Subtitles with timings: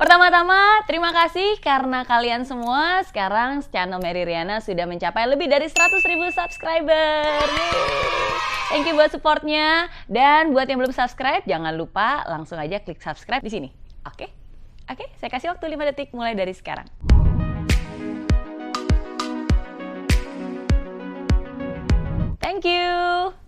[0.00, 6.00] Pertama-tama, terima kasih karena kalian semua sekarang channel Mary Riana sudah mencapai lebih dari 100
[6.08, 7.44] ribu subscriber.
[8.72, 9.92] Thank you buat supportnya.
[10.08, 13.68] Dan buat yang belum subscribe, jangan lupa langsung aja klik subscribe di sini.
[14.08, 14.32] Oke?
[14.88, 16.88] Oke, saya kasih waktu 5 detik mulai dari sekarang.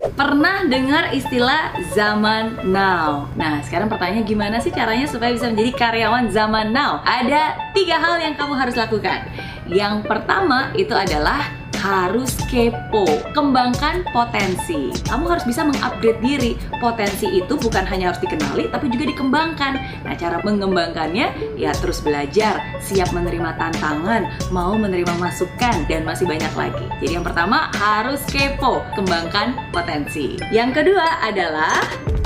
[0.03, 3.31] Pernah dengar istilah zaman now?
[3.39, 6.99] Nah, sekarang pertanyaannya gimana sih caranya supaya bisa menjadi karyawan zaman now?
[7.07, 9.23] Ada tiga hal yang kamu harus lakukan.
[9.71, 13.03] Yang pertama itu adalah harus kepo,
[13.35, 14.95] kembangkan potensi.
[15.11, 16.55] Kamu harus bisa mengupgrade diri.
[16.79, 19.73] Potensi itu bukan hanya harus dikenali, tapi juga dikembangkan.
[20.07, 26.55] Nah, cara mengembangkannya ya terus belajar, siap menerima tantangan, mau menerima masukan, dan masih banyak
[26.55, 26.87] lagi.
[27.03, 30.39] Jadi yang pertama harus kepo, kembangkan potensi.
[30.55, 31.83] Yang kedua adalah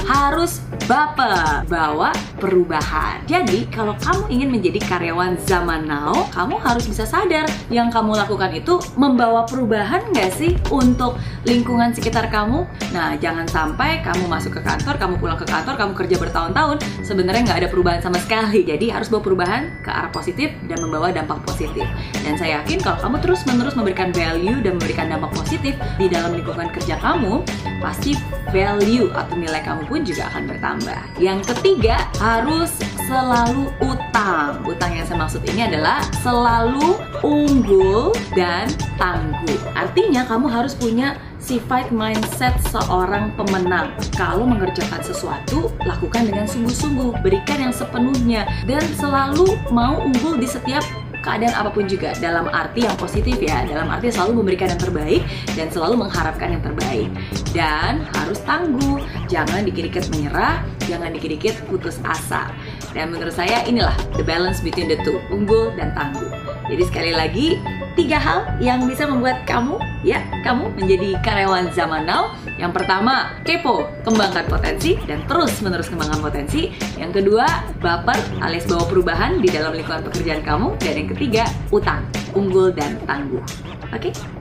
[0.06, 3.26] harus baper, bawa perubahan.
[3.26, 8.54] Jadi, kalau kamu ingin menjadi karyawan zaman now, kamu harus bisa sadar yang kamu lakukan
[8.54, 12.62] itu membawa perubahan nggak sih untuk lingkungan sekitar kamu?
[12.94, 17.42] Nah, jangan sampai kamu masuk ke kantor, kamu pulang ke kantor, kamu kerja bertahun-tahun, sebenarnya
[17.50, 18.62] nggak ada perubahan sama sekali.
[18.62, 21.84] Jadi, harus bawa perubahan ke arah positif dan membawa dampak positif.
[22.22, 26.70] Dan saya yakin kalau kamu terus-menerus memberikan value dan memberikan dampak positif di dalam lingkungan
[26.70, 27.42] kerja kamu,
[27.82, 28.14] pasti
[28.54, 31.00] value atau nilai kamu pun juga akan bertambah.
[31.16, 32.74] Yang ketiga, harus
[33.06, 34.60] selalu utang.
[34.66, 38.66] Utang yang saya maksud ini adalah selalu unggul dan
[38.98, 39.60] tangguh.
[39.78, 41.14] Artinya kamu harus punya
[41.46, 43.94] sifat mindset seorang pemenang.
[44.18, 50.82] Kalau mengerjakan sesuatu, lakukan dengan sungguh-sungguh, berikan yang sepenuhnya dan selalu mau unggul di setiap
[51.26, 52.14] keadaan apa pun juga.
[52.22, 53.66] Dalam arti yang positif ya.
[53.66, 55.26] Dalam arti selalu memberikan yang terbaik
[55.58, 57.10] dan selalu mengharapkan yang terbaik.
[57.50, 59.02] Dan harus tangguh.
[59.26, 60.62] Jangan dikit-dikit menyerah.
[60.86, 62.54] Jangan dikit-dikit putus asa.
[62.94, 66.30] Dan menurut saya inilah the balance between the two unggul dan tangguh.
[66.70, 67.58] Jadi sekali lagi
[67.96, 72.36] tiga hal yang bisa membuat kamu ya kamu menjadi karyawan zaman now.
[72.56, 76.72] Yang pertama, kepo, kembangkan potensi dan terus menerus kembangkan potensi.
[76.96, 77.44] Yang kedua,
[77.84, 82.04] baper alias bawa perubahan di dalam lingkungan pekerjaan kamu dan yang ketiga, utang,
[82.36, 83.40] unggul dan tangguh.
[83.88, 84.12] Oke?
[84.12, 84.35] Okay?